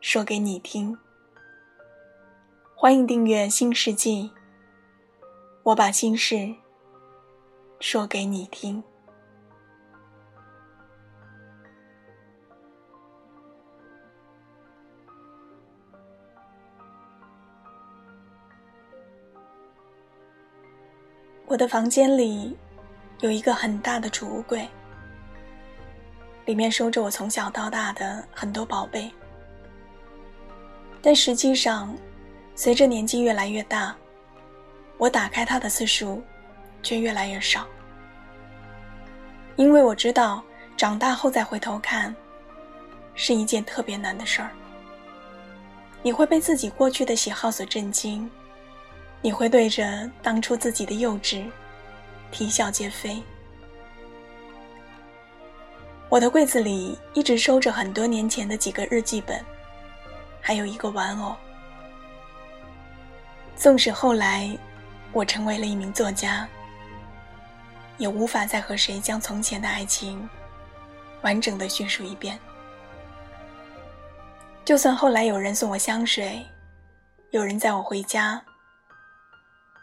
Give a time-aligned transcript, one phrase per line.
[0.00, 0.96] 说给你听。
[2.74, 4.22] 欢迎订阅《新世纪》，
[5.62, 6.54] 我把心事
[7.80, 8.82] 说给你听。
[21.44, 22.56] 我的房间里
[23.18, 24.66] 有一个很大的储物柜，
[26.46, 29.12] 里面收着我从小到大的很多宝贝。
[31.02, 31.96] 但实际上，
[32.54, 33.96] 随着年纪越来越大，
[34.98, 36.22] 我打开它的次数
[36.82, 37.66] 却越来越少。
[39.56, 40.42] 因为我知道，
[40.76, 42.14] 长大后再回头看，
[43.14, 44.50] 是一件特别难的事儿。
[46.02, 48.30] 你会被自己过去的喜好所震惊，
[49.22, 51.44] 你会对着当初自己的幼稚
[52.30, 53.22] 啼笑皆非。
[56.08, 59.42] 我的柜子里一直收着很多年前的几个日记本。
[60.50, 61.36] 还有一个玩偶。
[63.54, 64.50] 纵使后来
[65.12, 66.44] 我成为了一名作家，
[67.98, 70.28] 也无法再和谁将从前的爱情
[71.22, 72.36] 完整的叙述一遍。
[74.64, 76.44] 就算后来有人送我香水，
[77.30, 78.44] 有人载我回家，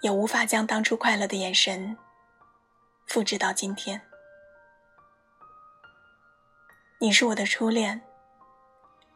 [0.00, 1.96] 也无法将当初快乐的眼神
[3.06, 4.02] 复制到今天。
[6.98, 8.02] 你是我的初恋。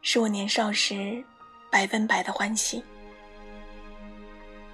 [0.05, 1.23] 是我年少时
[1.73, 2.85] 百分百的欢喜。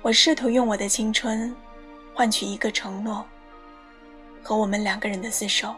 [0.02, 1.56] 我试图用我的青春
[2.14, 3.26] 换取一个承诺，
[4.44, 5.74] 和我们两个人的厮守。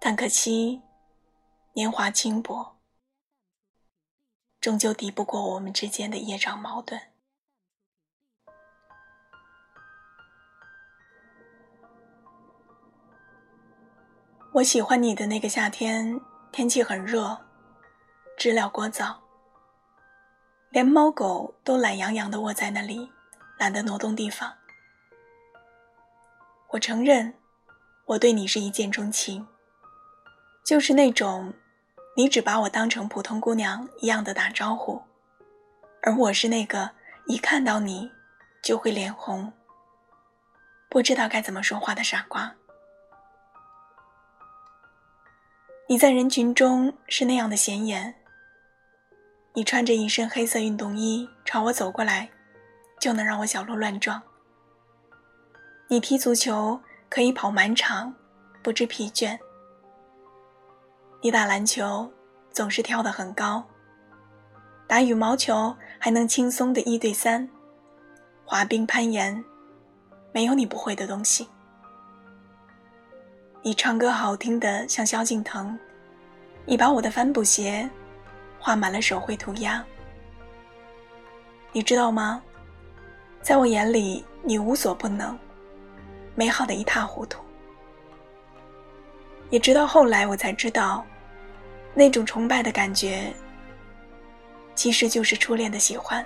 [0.00, 0.82] 但可惜，
[1.74, 2.76] 年华轻薄，
[4.60, 7.00] 终究敌不过我们之间的业障矛盾。
[14.54, 16.20] 我喜欢你的那个夏天。
[16.50, 17.38] 天气很热，
[18.38, 19.16] 知了聒噪，
[20.70, 23.10] 连猫狗都懒洋洋地卧在那里，
[23.58, 24.54] 懒得挪动地方。
[26.68, 27.34] 我承认，
[28.04, 29.44] 我对你是一见钟情，
[30.64, 31.52] 就是那种
[32.16, 35.02] 你只把我当成普通姑娘一样的打招呼，
[36.02, 36.88] 而我是那个
[37.26, 38.08] 一看到你
[38.62, 39.52] 就会脸红，
[40.88, 42.54] 不知道该怎么说话的傻瓜。
[45.88, 48.14] 你在人群中是那样的显眼。
[49.54, 52.30] 你穿着一身黑色运动衣朝我走过来，
[53.00, 54.22] 就能让我小鹿乱撞。
[55.88, 58.14] 你踢足球可以跑满场，
[58.62, 59.38] 不知疲倦。
[61.20, 62.08] 你打篮球
[62.52, 63.64] 总是跳得很高，
[64.86, 67.48] 打羽毛球还能轻松的一对三，
[68.44, 69.44] 滑冰、攀岩，
[70.30, 71.48] 没有你不会的东西。
[73.62, 75.76] 你唱歌好听的像萧敬腾，
[76.64, 77.90] 你把我的帆布鞋
[78.58, 79.84] 画满了手绘涂鸦。
[81.72, 82.42] 你知道吗？
[83.40, 85.38] 在我眼里，你无所不能，
[86.34, 87.42] 美好的一塌糊涂。
[89.50, 91.04] 也直到后来，我才知道，
[91.94, 93.32] 那种崇拜的感觉，
[94.74, 96.24] 其实就是初恋的喜欢。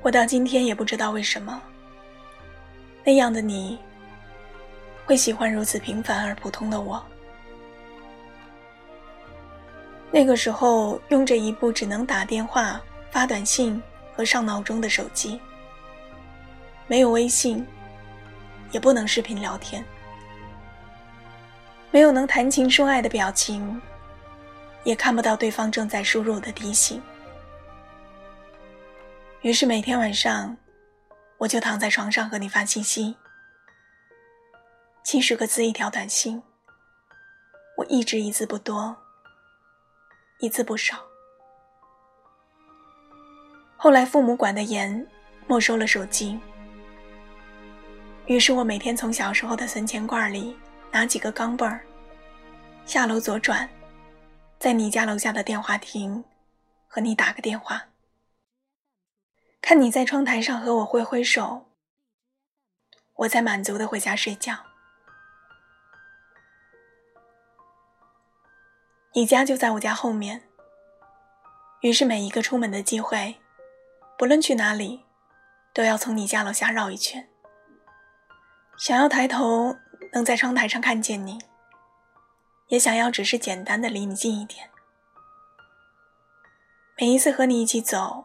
[0.00, 1.60] 我到今天也不知道为什么。
[3.04, 3.78] 那样的你，
[5.06, 7.02] 会喜欢如此平凡而普通的我。
[10.10, 13.80] 那个时候，用着一部只能打电话、发短信
[14.14, 15.40] 和上闹钟的手机，
[16.86, 17.66] 没有微信，
[18.70, 19.84] 也不能视频聊天，
[21.90, 23.80] 没有能谈情说爱的表情，
[24.84, 27.02] 也看不到对方正在输入的提醒。
[29.42, 30.56] 于是每天晚上。
[31.40, 33.16] 我就躺在床上和你发信息，
[35.04, 36.42] 七十个字一条短信，
[37.76, 38.96] 我一直一字不多，
[40.40, 41.04] 一字不少。
[43.76, 45.06] 后来父母管得严，
[45.46, 46.38] 没收了手机，
[48.26, 50.56] 于是我每天从小时候的存钱罐里
[50.90, 51.80] 拿几个钢镚儿，
[52.84, 53.68] 下楼左转，
[54.58, 56.24] 在你家楼下的电话亭
[56.86, 57.84] 和你打个电话。
[59.60, 61.66] 看你在窗台上和我挥挥手，
[63.14, 64.67] 我才满足的回家睡觉。
[69.18, 70.44] 你家就在我家后面，
[71.80, 73.34] 于是每一个出门的机会，
[74.16, 75.04] 不论去哪里，
[75.74, 77.28] 都要从你家楼下绕一圈。
[78.76, 79.76] 想要抬头
[80.12, 81.36] 能在窗台上看见你，
[82.68, 84.70] 也想要只是简单的离你近一点。
[86.96, 88.24] 每一次和你一起走，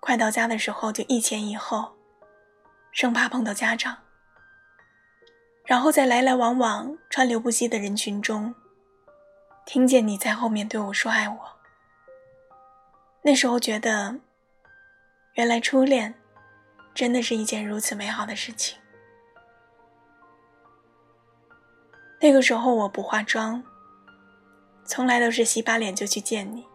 [0.00, 1.92] 快到家的时候就一前一后，
[2.92, 3.98] 生怕碰到家长。
[5.66, 8.54] 然后在来来往往、川流不息的人群中，
[9.66, 11.38] 听见你在后面对我说爱我。
[13.22, 14.16] 那时候觉得，
[15.34, 16.14] 原来初恋
[16.94, 18.78] 真的是一件如此美好的事情。
[22.20, 23.62] 那个时候我不化妆，
[24.84, 26.66] 从来都是洗把脸就去见你。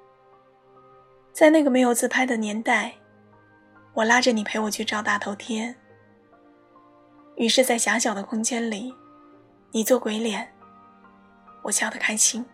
[1.32, 2.94] 在那个没有自拍的年代，
[3.94, 5.76] 我拉着你陪我去照大头贴。
[7.36, 8.94] 于是，在狭小的空间里，
[9.72, 10.52] 你做鬼脸，
[11.62, 12.46] 我笑得开心。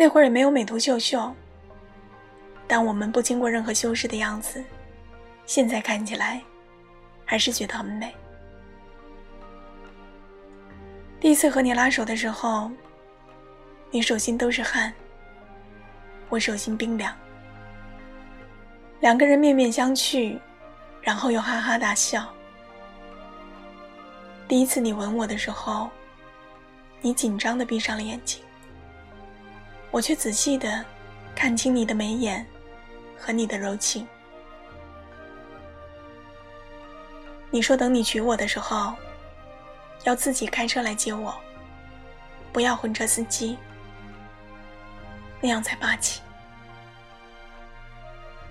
[0.00, 1.34] 那会儿也没有美图秀秀，
[2.68, 4.64] 但我们不经过任何修饰的样子，
[5.44, 6.40] 现在看起来
[7.24, 8.14] 还是觉得很美。
[11.18, 12.70] 第一次和你拉手的时候，
[13.90, 14.94] 你手心都是汗，
[16.28, 17.12] 我手心冰凉，
[19.00, 20.38] 两个人面面相觑，
[21.02, 22.24] 然后又哈哈大笑。
[24.46, 25.90] 第一次你吻我的时候，
[27.00, 28.40] 你紧张的闭上了眼睛，
[29.90, 30.84] 我却仔细的
[31.34, 32.46] 看清你的眉眼
[33.16, 34.06] 和你的柔情。
[37.50, 38.94] 你说等你娶我的时候，
[40.04, 41.34] 要自己开车来接我，
[42.52, 43.56] 不要婚车司机，
[45.40, 46.20] 那样才霸气。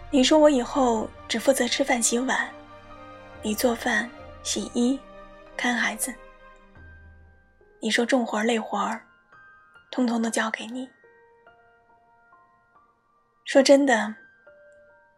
[0.10, 2.50] 你说我以后只负责吃饭洗碗，
[3.44, 4.10] 你做饭
[4.42, 5.00] 洗衣。
[5.56, 6.14] 看孩子，
[7.80, 9.04] 你说重活累活儿，
[9.92, 10.88] 通通都交给你。
[13.48, 14.14] 说真的，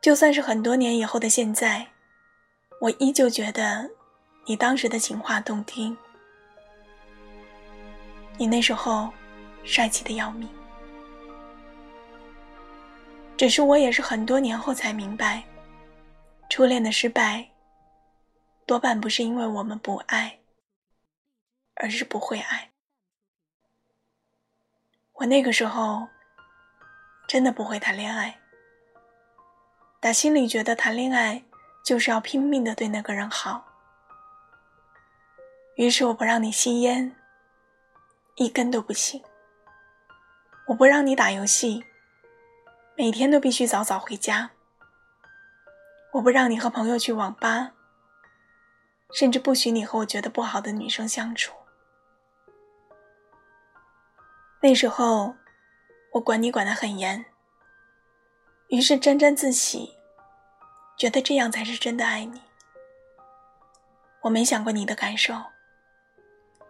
[0.01, 1.87] 就算是很多年以后的现在，
[2.79, 3.89] 我依旧觉得
[4.45, 5.97] 你当时的情话动听。
[8.37, 9.11] 你那时候
[9.63, 10.47] 帅气的要命，
[13.35, 15.43] 只是我也是很多年后才明白，
[16.51, 17.43] 初恋的失败。
[18.67, 20.39] 多半不是因为我们不爱，
[21.77, 22.69] 而是不会爱。
[25.13, 26.07] 我那个时候
[27.29, 28.39] 真的不会谈恋爱，
[29.99, 31.43] 打心里觉得谈恋爱
[31.85, 33.67] 就是要拼命的对那个人好。
[35.75, 37.15] 于是我不让你吸烟，
[38.37, 39.21] 一根都不行；
[40.69, 41.85] 我不让你打游戏，
[42.95, 44.49] 每天都必须早早回家；
[46.13, 47.73] 我不让你和朋友去网吧。
[49.13, 51.53] 甚至不许你和我觉得不好的女生相处。
[54.61, 55.35] 那时候，
[56.11, 57.23] 我管你管得很严，
[58.69, 59.95] 于是沾沾自喜，
[60.97, 62.41] 觉得这样才是真的爱你。
[64.21, 65.35] 我没想过你的感受，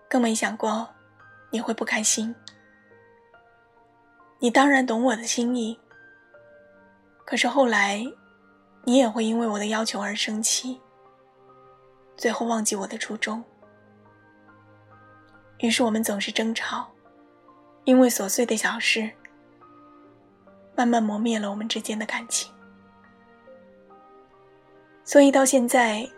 [0.09, 0.87] 更没想过
[1.51, 2.35] 你会不开心。
[4.39, 5.79] 你当然懂我的心意，
[7.25, 8.05] 可是后来，
[8.83, 10.79] 你也会因为我的要求而生气。
[12.17, 13.41] 最后忘记我的初衷，
[15.59, 16.91] 于是我们总是争吵，
[17.85, 19.09] 因为琐碎的小事，
[20.79, 22.49] 慢慢磨灭了我们之间的感情。
[25.03, 26.09] 所以到现在，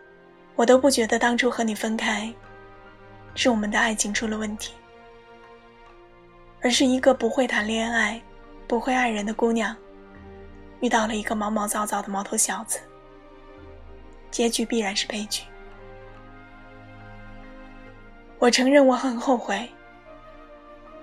[0.56, 2.32] 我都不觉得当初和你分开，
[3.34, 4.72] 是我们的爱情出了问题，
[6.62, 8.22] 而是一个不会谈恋爱、
[8.68, 9.75] 不会爱人的姑娘，
[10.80, 12.80] 遇到了一个毛毛躁躁的毛头小子，
[14.30, 15.41] 结局必然是悲剧。
[18.38, 19.68] 我承认我很后悔，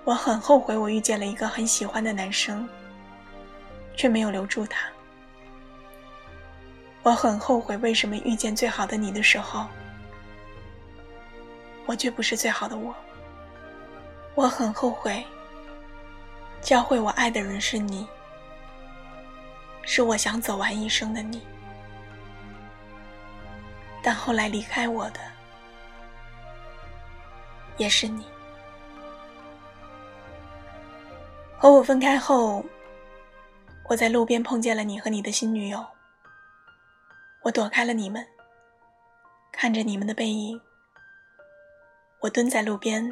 [0.05, 2.65] 我很后悔我遇见了一个很喜欢的男生，
[3.99, 4.87] 却没有留住他。
[7.03, 9.67] 我很后悔为什么遇见最好的你的时候，
[11.85, 12.95] 我却不是最好的我。
[14.35, 15.21] 我很后悔，
[16.61, 18.07] 教会我爱的人是你，
[19.81, 21.45] 是我想走完一生的你，
[24.01, 25.19] 但后来离开我的。
[27.75, 28.25] 也是你
[31.57, 32.63] 和我分开后，
[33.89, 35.83] 我在路边碰见了你和你的新女友。
[37.41, 38.23] 我躲开了你们，
[39.51, 40.61] 看着你们的背影，
[42.19, 43.11] 我蹲在路边，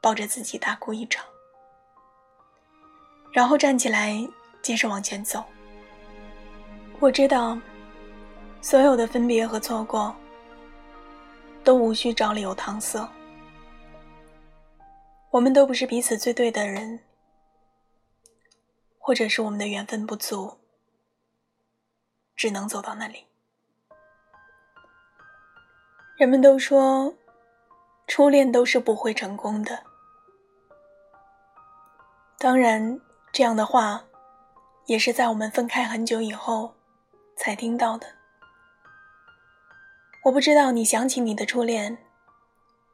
[0.00, 1.24] 抱着自己大哭一场，
[3.32, 4.26] 然后站起来
[4.60, 5.44] 接着往前走。
[6.98, 7.56] 我知道，
[8.60, 10.12] 所有的分别和错过，
[11.62, 13.08] 都无需找理由搪塞。
[15.30, 16.98] 我们都不是彼此最对的人，
[19.08, 20.58] 或者是我们的缘分不足，
[22.36, 23.26] 只能走到那里。
[26.18, 27.14] 人们都说，
[28.06, 29.82] 初恋都是不会成功的。
[32.36, 33.00] 当然，
[33.32, 34.04] 这样的话，
[34.84, 36.74] 也是在我们分开很久以后
[37.34, 38.06] 才听到的。
[40.24, 41.96] 我不知道你想起你的初恋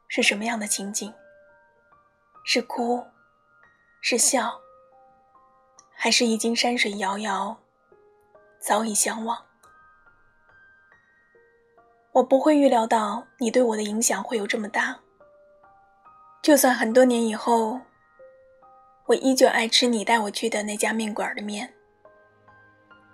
[0.07, 1.13] 是什么样的情景，
[2.45, 3.05] 是哭，
[3.99, 4.61] 是笑。
[5.95, 7.57] 还是已经山水遥遥，
[8.59, 9.43] 早已相忘。
[12.11, 14.99] 我不会预料到你对我的影响会有这么大。
[16.41, 17.79] 就算很多年以后，
[19.07, 21.73] 我依旧爱吃你带我去的那家面馆的面，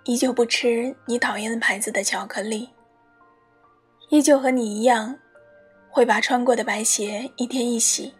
[0.04, 2.68] 依旧不吃你讨厌的牌子的巧克力，
[4.10, 5.18] 依旧和你一样，
[5.88, 8.14] 会把穿过的白鞋一天一洗，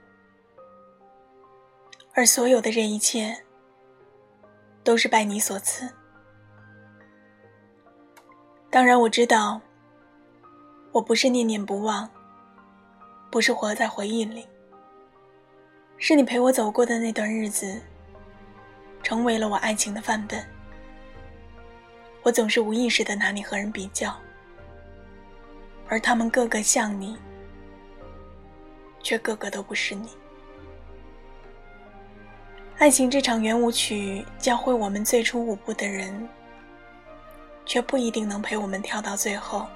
[2.14, 3.44] 而所有的这一切。
[4.84, 5.88] 都是拜你所赐。
[8.70, 9.60] 当然，我知道，
[10.92, 12.08] 我不是念念不忘，
[13.30, 14.46] 不是活在回忆里，
[15.98, 17.80] 是你陪我走过的那段日子，
[19.02, 20.42] 成为了我爱情的范本。
[22.22, 24.16] 我总是无意识的拿你和人比较，
[25.88, 27.18] 而他们个个像你，
[29.02, 30.08] 却个个都不是你。
[32.82, 36.28] 爱情这场圆舞曲，教会我们最初舞步的人，
[37.64, 39.68] 却不一定能陪我们跳到最后。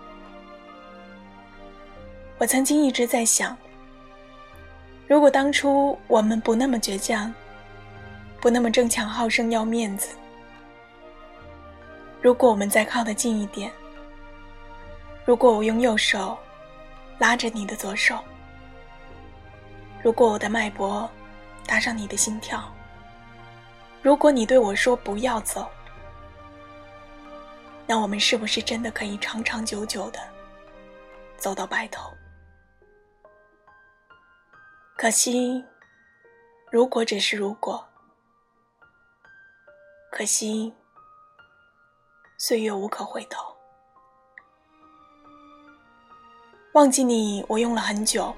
[2.36, 3.56] 我曾经一直在想，
[5.06, 7.32] 如果当初我们不那么倔强，
[8.40, 10.16] 不那么争强好胜要面子，
[12.20, 13.70] 如果我们再靠得近一点，
[15.24, 16.36] 如果我用右手
[17.18, 18.18] 拉着你的左手，
[20.02, 21.08] 如果我的脉搏
[21.68, 22.68] 搭上你的心跳。
[24.06, 25.68] 如果你对我说不要走，
[27.88, 30.20] 那我们是不是真的可以长长久久的
[31.36, 32.16] 走到白头？
[34.96, 35.64] 可惜，
[36.70, 37.84] 如果只是如果，
[40.12, 40.72] 可惜，
[42.38, 43.44] 岁月无可回头。
[46.74, 48.32] 忘记你，我用了很久，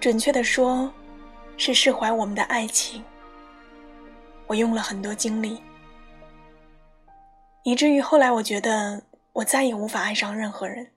[0.00, 0.90] 准确的说，
[1.58, 3.04] 是释怀我们的爱情。
[4.52, 5.62] 我用了很多精力，
[7.64, 10.92] 以至于后来我觉得我再也无法爱上任何人，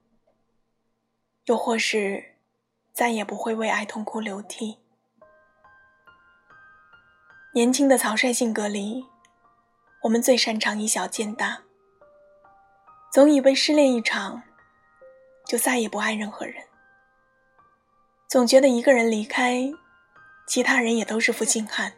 [1.45, 2.35] 又或是
[2.91, 4.79] 再也不会为爱痛哭流涕。
[7.53, 9.05] 年轻的草率性格里，
[10.03, 11.63] 我们最擅长以小见大，
[13.09, 14.43] 总以为失恋一场
[15.47, 16.62] 就再也不爱任何人，
[18.27, 19.71] 总觉得一个人离开，
[20.45, 21.93] 其他人也都是负心汉。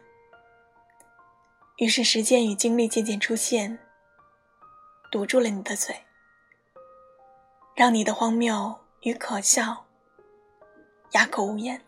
[1.78, 3.78] 于是，时间与精力渐渐出现，
[5.12, 5.94] 堵住了你的嘴，
[7.76, 9.86] 让你的荒谬与可笑
[11.12, 11.80] 哑口无言。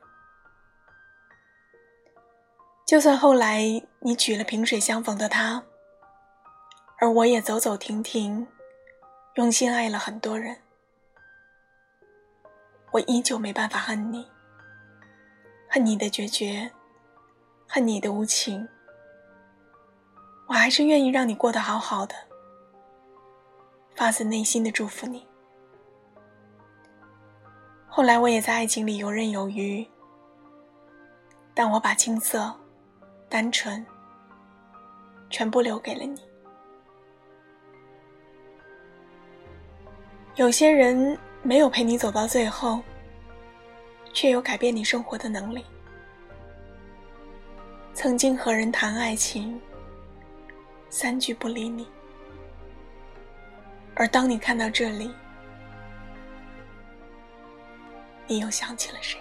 [2.87, 3.65] 就算后来
[3.99, 5.61] 你娶了萍水相逢的他，
[7.01, 8.47] 而我也走走停停，
[9.35, 10.57] 用心爱了很多人，
[12.93, 14.25] 我依旧没办法恨你，
[15.69, 16.71] 恨你的决绝，
[17.67, 18.69] 恨你的无情。
[20.51, 22.15] 我还是愿意让你过得好好的，
[23.95, 25.25] 发自内心的祝福你。
[27.87, 29.87] 后来我也在爱情里游刃有余，
[31.55, 32.53] 但我把青涩、
[33.29, 33.87] 单纯
[35.31, 36.21] 全部留给了你。
[40.35, 42.81] 有些人没有陪你走到最后，
[44.13, 45.65] 却有改变你生活的能力。
[47.95, 49.61] 曾经和人谈爱情。
[50.91, 51.89] 三句不理你，
[53.95, 55.15] 而当你看到这里，
[58.27, 59.21] 你又想起了谁？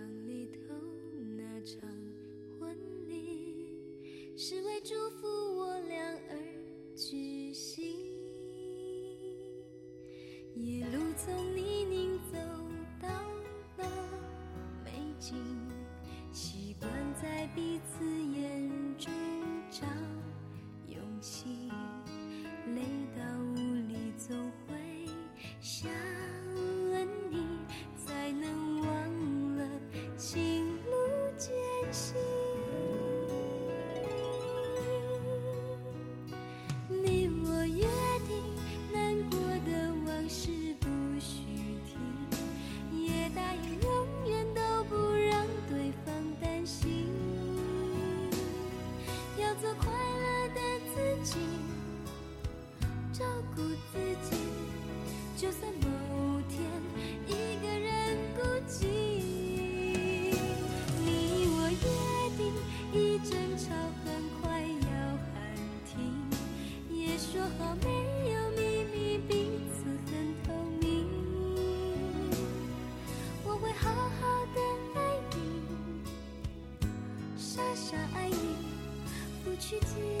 [79.71, 80.20] 世界。